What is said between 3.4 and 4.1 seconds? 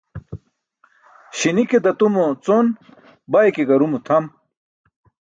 ke garumo